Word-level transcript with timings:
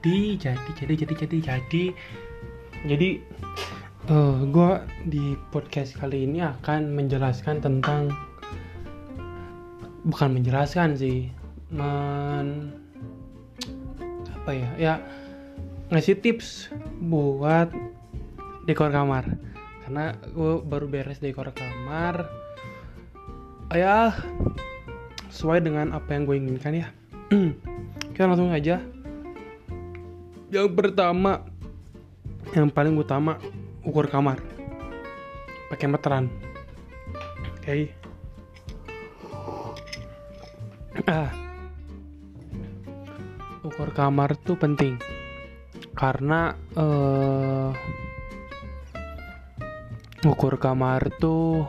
jadi 0.00 0.56
jadi 0.56 0.70
jadi 0.80 0.94
jadi 0.96 1.12
jadi 1.12 1.36
jadi. 1.44 1.84
Jadi 2.88 3.08
uh, 4.08 4.40
gue 4.48 4.72
di 5.04 5.36
podcast 5.52 5.92
kali 5.92 6.24
ini 6.24 6.40
akan 6.40 6.96
menjelaskan 6.96 7.60
tentang 7.60 8.08
bukan 10.08 10.40
menjelaskan 10.40 10.96
sih 10.96 11.28
men 11.68 12.72
apa 14.40 14.50
ya 14.56 14.70
ya 14.80 14.94
ngasih 15.92 16.16
tips 16.24 16.72
buat 17.04 17.68
dekor 18.64 18.88
kamar. 18.88 19.28
Karena 19.84 20.16
gue 20.32 20.64
baru 20.64 20.88
beres 20.88 21.20
dekor 21.20 21.52
kamar 21.52 22.24
ya 23.76 24.16
sesuai 25.28 25.60
dengan 25.60 25.92
apa 25.92 26.16
yang 26.16 26.24
gue 26.24 26.40
inginkan 26.40 26.72
ya. 26.72 26.88
Kita 28.16 28.24
langsung 28.24 28.48
aja 28.48 28.80
yang 30.50 30.66
pertama 30.74 31.46
yang 32.50 32.66
paling 32.68 32.98
utama 32.98 33.38
ukur 33.86 34.10
kamar. 34.10 34.42
Pakai 35.70 35.86
meteran. 35.86 36.26
Oke. 37.54 37.62
Okay. 37.62 37.82
ah. 41.06 41.30
Ukur 43.62 43.94
kamar 43.94 44.34
tuh 44.42 44.58
penting. 44.58 44.98
Karena 45.94 46.58
uh, 46.74 47.70
ukur 50.26 50.58
kamar 50.58 51.14
tuh 51.22 51.62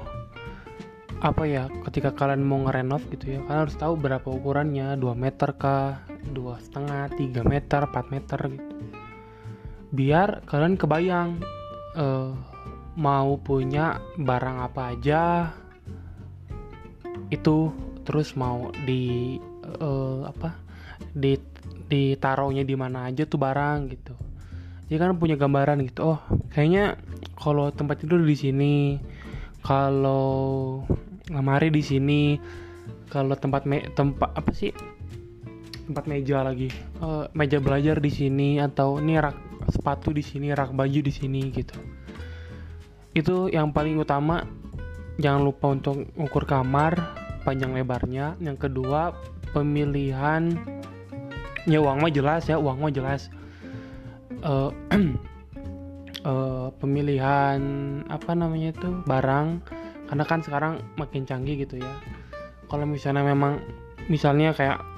apa 1.21 1.45
ya 1.45 1.69
ketika 1.85 2.17
kalian 2.17 2.41
mau 2.41 2.65
ngerenov 2.65 3.05
gitu 3.13 3.37
ya 3.37 3.45
kalian 3.45 3.61
harus 3.69 3.77
tahu 3.77 3.93
berapa 3.93 4.25
ukurannya 4.25 4.97
2 4.97 5.05
meter 5.13 5.53
kah 5.53 6.01
dua 6.29 6.61
setengah 6.61 7.09
3 7.17 7.41
meter 7.43 7.81
4 7.89 8.13
meter 8.13 8.39
gitu. 8.53 8.75
Biar 9.91 10.45
kalian 10.45 10.77
kebayang 10.77 11.41
uh, 11.97 12.31
mau 12.95 13.39
punya 13.41 13.99
barang 14.19 14.57
apa 14.61 14.81
aja 14.93 15.21
itu 17.31 17.71
terus 18.03 18.35
mau 18.35 18.69
di 18.85 19.39
uh, 19.79 20.27
apa 20.27 20.59
di 21.11 21.39
ditaruhnya 21.91 22.63
di 22.63 22.75
mana 22.75 23.11
aja 23.11 23.25
tuh 23.27 23.39
barang 23.39 23.79
gitu. 23.91 24.15
Jadi 24.91 24.99
kan 24.99 25.15
punya 25.15 25.39
gambaran 25.39 25.87
gitu 25.87 26.15
oh 26.15 26.19
kayaknya 26.51 26.99
kalau 27.39 27.71
tempat 27.71 28.03
tidur 28.03 28.19
di 28.21 28.35
sini 28.35 28.75
kalau 29.63 30.83
lemari 31.31 31.71
di 31.71 31.79
sini 31.79 32.21
kalau 33.07 33.35
tempat 33.39 33.63
me 33.63 33.87
tempat 33.95 34.35
apa 34.35 34.51
sih 34.51 34.73
tempat 35.91 36.07
meja 36.07 36.39
lagi. 36.39 36.71
Uh, 37.03 37.27
meja 37.35 37.59
belajar 37.59 37.99
di 37.99 38.07
sini 38.07 38.63
atau 38.63 39.03
ini 39.03 39.19
rak 39.19 39.35
sepatu 39.67 40.15
di 40.15 40.23
sini 40.23 40.55
rak 40.55 40.71
baju 40.71 40.99
di 41.03 41.11
sini 41.11 41.51
gitu. 41.51 41.75
Itu 43.11 43.51
yang 43.51 43.75
paling 43.75 43.99
utama. 43.99 44.47
Jangan 45.19 45.43
lupa 45.43 45.75
untuk 45.75 46.07
ukur 46.15 46.47
kamar 46.47 46.95
panjang 47.43 47.75
lebarnya. 47.75 48.39
Yang 48.39 48.71
kedua 48.71 49.11
pemilihan. 49.51 50.55
Ya 51.67 51.83
uang 51.83 52.01
mah 52.01 52.09
jelas 52.09 52.47
ya 52.47 52.55
uang 52.55 52.87
mah 52.87 52.95
jelas. 52.95 53.27
Uh, 54.39 54.71
uh, 56.23 56.71
pemilihan 56.79 57.59
apa 58.07 58.31
namanya 58.31 58.71
itu 58.71 59.03
barang. 59.03 59.59
Karena 60.07 60.23
kan 60.23 60.39
sekarang 60.39 60.79
makin 60.95 61.27
canggih 61.27 61.67
gitu 61.67 61.83
ya. 61.83 61.93
Kalau 62.71 62.87
misalnya 62.87 63.27
memang 63.27 63.59
misalnya 64.07 64.55
kayak 64.55 64.90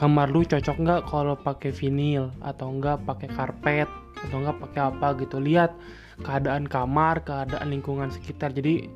kamar 0.00 0.32
lu 0.32 0.40
cocok 0.48 0.76
nggak 0.80 1.00
kalau 1.12 1.36
pakai 1.36 1.76
vinil? 1.76 2.32
Atau 2.40 2.72
enggak 2.72 3.04
pakai 3.04 3.28
karpet? 3.28 3.88
Atau 4.24 4.40
enggak 4.40 4.56
pakai 4.56 4.80
apa 4.88 5.06
gitu? 5.20 5.36
Lihat 5.36 5.76
keadaan 6.24 6.64
kamar 6.64 7.20
keadaan 7.20 7.68
lingkungan 7.68 8.08
sekitar. 8.08 8.56
Jadi 8.56 8.88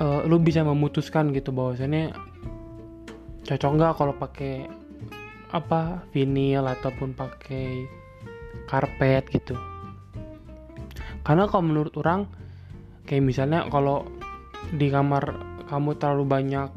uh, 0.00 0.24
lu 0.24 0.40
bisa 0.40 0.64
memutuskan 0.64 1.36
gitu 1.36 1.52
bahwasannya 1.52 2.16
cocok 3.44 3.70
nggak 3.76 3.92
kalau 4.00 4.14
pakai 4.16 4.64
apa 5.52 6.02
vinil 6.16 6.64
ataupun 6.64 7.12
pakai 7.12 7.84
karpet 8.64 9.28
gitu. 9.36 9.52
Karena 11.20 11.44
kalau 11.44 11.68
menurut 11.68 11.92
orang 12.00 12.24
kayak 13.04 13.20
misalnya 13.20 13.68
kalau 13.68 14.08
di 14.72 14.88
kamar 14.88 15.36
kamu 15.68 15.96
terlalu 16.00 16.24
banyak 16.24 16.68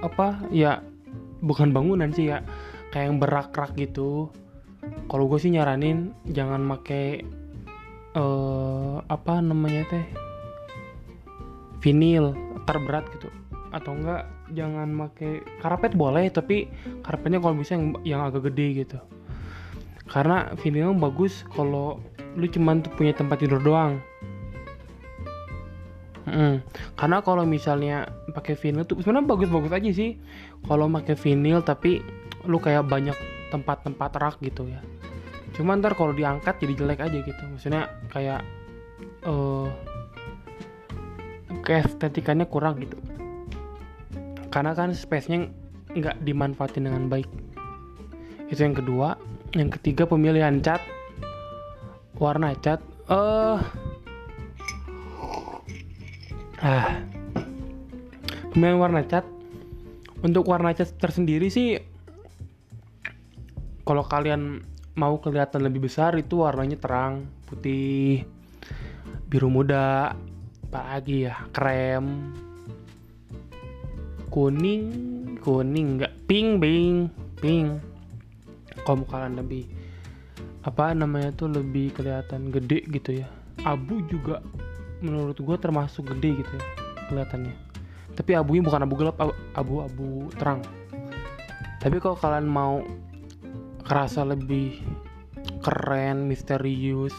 apa 0.00 0.48
ya 0.48 0.80
bukan 1.44 1.70
bangunan 1.76 2.08
sih 2.10 2.32
ya 2.32 2.40
kayak 2.90 3.12
yang 3.12 3.18
berak-rak 3.20 3.76
gitu. 3.76 4.32
Kalau 5.08 5.24
gue 5.28 5.38
sih 5.40 5.52
nyaranin 5.52 6.12
jangan 6.32 6.60
make 6.60 7.24
uh, 8.16 9.00
apa 9.08 9.40
namanya 9.44 9.84
teh 9.92 10.04
vinil 11.84 12.32
terberat 12.64 13.04
gitu. 13.12 13.28
Atau 13.70 13.96
enggak 14.00 14.24
jangan 14.56 14.88
make 14.88 15.44
karpet 15.60 15.92
boleh 15.92 16.32
tapi 16.32 16.68
karpetnya 17.04 17.40
kalau 17.40 17.60
bisa 17.60 17.76
yang, 17.76 17.96
yang 18.04 18.20
agak 18.24 18.48
gede 18.52 18.84
gitu. 18.84 18.98
Karena 20.08 20.52
vinil 20.60 20.96
bagus 20.96 21.44
kalau 21.52 22.00
lu 22.34 22.46
cuman 22.50 22.82
punya 22.98 23.14
tempat 23.14 23.40
tidur 23.46 23.62
doang 23.62 24.02
Mm. 26.24 26.64
Karena 26.96 27.18
kalau 27.20 27.44
misalnya 27.44 28.08
pakai 28.32 28.56
vinyl 28.56 28.88
tuh 28.88 29.00
sebenarnya 29.04 29.28
bagus-bagus 29.28 29.72
aja 29.72 29.90
sih. 29.92 30.16
Kalau 30.64 30.88
pakai 30.88 31.16
vinyl 31.16 31.60
tapi 31.60 32.00
lu 32.48 32.60
kayak 32.60 32.88
banyak 32.88 33.16
tempat-tempat 33.52 34.10
rak 34.16 34.36
gitu 34.40 34.68
ya. 34.68 34.80
Cuma 35.54 35.78
ntar 35.78 35.94
kalau 35.94 36.10
diangkat 36.10 36.58
jadi 36.58 36.74
jelek 36.74 37.00
aja 37.04 37.18
gitu. 37.22 37.42
Maksudnya 37.46 37.92
kayak 38.10 38.40
uh, 39.28 39.68
keestetikannya 41.62 42.48
kurang 42.48 42.82
gitu. 42.82 42.96
Karena 44.50 44.74
kan 44.74 44.90
space-nya 44.96 45.50
nggak 45.94 46.24
dimanfaatin 46.26 46.88
dengan 46.88 47.06
baik. 47.06 47.28
Itu 48.50 48.60
yang 48.64 48.74
kedua. 48.74 49.14
Yang 49.54 49.78
ketiga 49.78 50.10
pemilihan 50.10 50.58
cat. 50.64 50.82
Warna 52.18 52.54
cat. 52.58 52.82
Eh 53.06 53.14
uh, 53.14 53.58
ah. 56.64 57.04
Pemilihan 58.50 58.80
warna 58.80 59.04
cat. 59.04 59.28
Untuk 60.24 60.48
warna 60.48 60.72
cat 60.72 60.88
tersendiri 60.96 61.52
sih 61.52 61.76
kalau 63.84 64.00
kalian 64.00 64.64
mau 64.96 65.20
kelihatan 65.20 65.60
lebih 65.60 65.84
besar 65.92 66.16
itu 66.16 66.40
warnanya 66.40 66.80
terang 66.80 67.28
putih 67.44 68.24
biru 69.28 69.52
muda 69.52 70.16
apalagi 70.64 71.28
ya 71.28 71.36
krem 71.52 72.32
kuning 74.32 74.88
kuning 75.44 76.00
nggak 76.00 76.14
pink 76.24 76.64
pink 76.64 77.12
pink. 77.44 77.68
Kalau 78.88 79.04
kalian 79.04 79.36
lebih 79.36 79.68
apa 80.64 80.96
namanya 80.96 81.28
tuh 81.36 81.52
lebih 81.52 81.92
kelihatan 81.92 82.48
gede 82.48 82.88
gitu 82.88 83.20
ya. 83.20 83.28
Abu 83.68 84.00
juga 84.08 84.40
menurut 85.04 85.36
gue 85.36 85.56
termasuk 85.60 86.08
gede 86.16 86.40
gitu 86.40 86.52
ya 86.56 86.64
kelihatannya. 87.12 87.54
Tapi 88.16 88.30
abunya 88.32 88.62
bukan 88.64 88.80
abu 88.88 88.94
gelap 88.96 89.16
abu-abu 89.52 90.32
terang. 90.40 90.64
Tapi 91.84 92.00
kalau 92.00 92.16
kalian 92.16 92.48
mau 92.48 92.80
kerasa 93.84 94.24
lebih 94.24 94.80
keren 95.60 96.24
misterius 96.24 97.12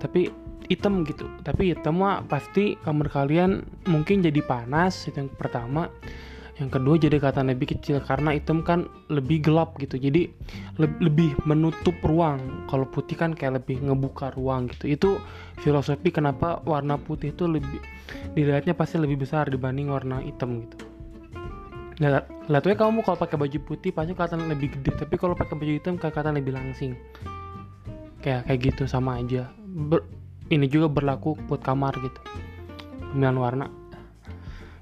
tapi 0.00 0.32
hitam 0.72 1.04
gitu. 1.04 1.28
Tapi 1.44 1.76
hitam 1.76 2.00
mah 2.00 2.24
pasti 2.24 2.80
kamar 2.80 3.12
kalian 3.12 3.64
mungkin 3.88 4.24
jadi 4.24 4.40
panas 4.44 5.04
itu 5.04 5.20
yang 5.20 5.28
pertama 5.32 5.92
yang 6.58 6.74
kedua 6.74 6.98
jadi 6.98 7.22
kata 7.22 7.46
lebih 7.46 7.70
kecil 7.78 8.02
karena 8.02 8.34
hitam 8.34 8.66
kan 8.66 8.90
lebih 9.06 9.46
gelap 9.46 9.78
gitu. 9.78 9.94
Jadi 9.94 10.26
le 10.82 10.90
lebih 10.98 11.38
menutup 11.46 11.94
ruang. 12.02 12.66
Kalau 12.66 12.82
putih 12.90 13.14
kan 13.14 13.30
kayak 13.30 13.62
lebih 13.62 13.78
ngebuka 13.78 14.34
ruang 14.34 14.66
gitu. 14.74 14.90
Itu 14.90 15.10
filosofi 15.62 16.10
kenapa 16.10 16.58
warna 16.66 16.98
putih 16.98 17.30
itu 17.30 17.46
lebih 17.46 17.78
dilihatnya 18.34 18.74
pasti 18.74 18.98
lebih 18.98 19.22
besar 19.22 19.46
dibanding 19.46 19.86
warna 19.86 20.18
hitam 20.18 20.66
gitu. 20.66 20.76
Nah 22.02 22.26
lihatnya 22.50 22.74
kamu 22.74 23.06
kalau 23.06 23.18
pakai 23.22 23.38
baju 23.38 23.58
putih 23.62 23.94
pasti 23.94 24.18
kelihatan 24.18 24.50
lebih 24.50 24.74
gede. 24.74 24.98
Tapi 24.98 25.14
kalau 25.14 25.38
pakai 25.38 25.54
baju 25.54 25.72
hitam 25.78 25.94
kelihatan 25.94 26.34
lebih 26.34 26.58
langsing. 26.58 26.98
Kayak 28.18 28.50
kayak 28.50 28.60
gitu 28.74 28.90
sama 28.90 29.22
aja. 29.22 29.46
Ber 29.62 30.02
ini 30.50 30.66
juga 30.66 30.90
berlaku 30.90 31.38
buat 31.46 31.62
kamar 31.62 31.94
gitu. 32.02 32.20
Pemilihan 33.14 33.38
warna. 33.38 33.66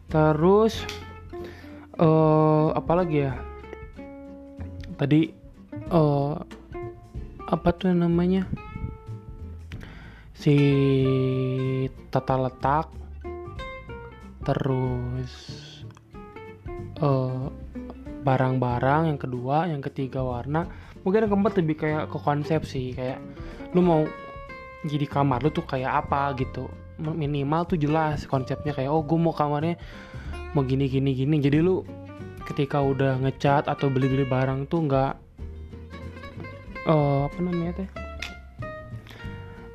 Terus 0.09 0.87
uh, 2.01 2.77
apa 2.77 2.93
lagi 2.93 3.25
ya? 3.25 3.33
Tadi 4.97 5.29
uh, 5.93 6.35
apa 7.49 7.69
tuh 7.77 7.93
namanya? 7.93 8.49
Si 10.37 10.57
tata 12.13 12.37
letak 12.39 12.87
terus 14.47 15.33
barang 16.97 17.51
barang-barang 18.23 19.03
yang 19.11 19.19
kedua 19.21 19.67
yang 19.69 19.83
ketiga 19.83 20.23
warna. 20.23 20.69
Mungkin 21.03 21.27
yang 21.27 21.33
keempat 21.39 21.55
lebih 21.63 21.77
kayak 21.79 22.05
ke 22.11 22.19
konsep 22.19 22.63
sih 22.67 22.95
kayak 22.95 23.23
lu 23.75 23.83
mau 23.83 24.03
jadi 24.87 25.07
kamar 25.07 25.43
lu 25.43 25.51
tuh 25.51 25.67
kayak 25.67 26.07
apa 26.07 26.35
gitu. 26.39 26.71
Minimal 26.97 27.69
tuh 27.69 27.77
jelas 27.77 28.25
konsepnya 28.25 28.73
kayak 28.73 28.89
oh 28.89 29.05
gue 29.05 29.19
mau 29.21 29.35
kamarnya 29.35 29.77
mau 30.53 30.63
gini 30.63 30.87
gini 30.87 31.17
gini. 31.17 31.41
Jadi 31.41 31.59
lu 31.59 31.83
ketika 32.47 32.79
udah 32.79 33.19
ngecat 33.19 33.67
atau 33.67 33.91
beli 33.91 34.07
beli 34.07 34.25
barang 34.29 34.71
tuh 34.71 34.87
nggak 34.87 35.13
uh, 36.87 37.27
apa 37.27 37.39
namanya 37.43 37.73
teh? 37.83 37.89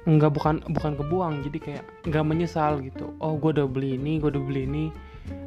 Nggak 0.08 0.32
bukan 0.32 0.56
bukan 0.72 0.92
kebuang. 0.96 1.34
Jadi 1.44 1.58
kayak 1.60 1.84
nggak 2.08 2.26
menyesal 2.26 2.80
gitu. 2.80 3.12
Oh 3.20 3.36
gue 3.36 3.52
udah 3.52 3.68
beli 3.68 4.00
ini 4.00 4.22
gue 4.22 4.32
udah 4.32 4.44
beli 4.44 4.64
ini. 4.70 4.86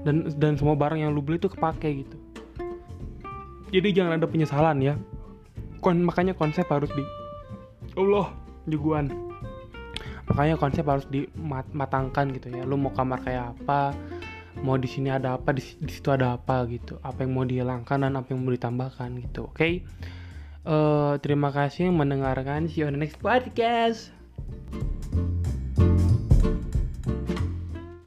Dan 0.05 0.29
dan 0.37 0.61
semua 0.61 0.77
barang 0.77 1.01
yang 1.01 1.17
lu 1.17 1.25
beli 1.25 1.41
tuh 1.41 1.53
kepake 1.53 2.05
gitu. 2.05 2.17
Jadi 3.75 3.89
jangan 3.91 4.21
ada 4.21 4.29
penyesalan 4.31 4.79
ya. 4.79 4.95
Kon, 5.83 6.01
makanya 6.01 6.33
konsep 6.33 6.65
harus 6.71 6.89
di 6.95 7.03
Allah 7.99 8.31
jagoan. 8.71 9.11
Makanya 10.31 10.57
konsep 10.57 10.87
harus 10.87 11.05
dimatangkan 11.11 12.33
gitu 12.33 12.49
ya. 12.55 12.63
Lu 12.65 12.79
mau 12.79 12.95
kamar 12.95 13.21
kayak 13.27 13.53
apa 13.59 13.93
mau 14.63 14.79
di 14.79 14.87
sini 14.87 15.11
ada 15.11 15.35
apa 15.35 15.51
di, 15.57 15.63
situ 15.65 16.09
ada 16.13 16.39
apa 16.39 16.63
gitu. 16.71 17.01
Apa 17.03 17.27
yang 17.27 17.33
mau 17.35 17.47
dihilangkan 17.49 18.07
dan 18.07 18.15
apa 18.15 18.31
yang 18.31 18.45
mau 18.45 18.53
ditambahkan 18.55 19.09
gitu 19.25 19.51
oke? 19.51 19.59
Okay? 19.59 19.83
uh, 20.69 21.17
terima 21.21 21.53
kasih 21.53 21.93
mendengarkan. 21.93 22.69
See 22.69 22.83
you 22.83 22.89
on 22.89 22.97
the 22.97 23.01
next 23.01 23.21
podcast 23.21 24.15